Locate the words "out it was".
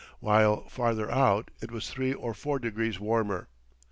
1.11-1.87